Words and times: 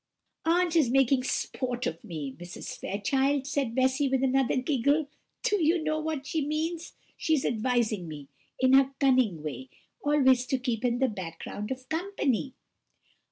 "Aunt 0.45 0.75
is 0.75 0.89
making 0.89 1.23
sport 1.25 1.85
of 1.85 2.03
me, 2.03 2.33
Mrs. 2.39 2.75
Fairchild," 2.79 3.45
said 3.45 3.75
Bessy, 3.75 4.09
with 4.09 4.23
another 4.23 4.55
giggle; 4.55 5.11
"do 5.43 5.63
you 5.63 5.83
know 5.83 5.99
what 5.99 6.25
she 6.25 6.43
means? 6.43 6.93
She 7.17 7.35
is 7.35 7.45
advising 7.45 8.07
me, 8.07 8.27
in 8.59 8.73
her 8.73 8.95
cunning 8.99 9.43
way, 9.43 9.69
always 10.03 10.47
to 10.47 10.57
keep 10.57 10.83
in 10.83 10.97
the 10.97 11.07
background 11.07 11.69
of 11.69 11.87
company." 11.87 12.55